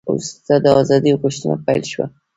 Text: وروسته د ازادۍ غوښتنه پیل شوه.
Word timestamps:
وروسته 0.09 0.53
د 0.63 0.65
ازادۍ 0.81 1.11
غوښتنه 1.21 1.55
پیل 1.65 1.83
شوه. 1.91 2.05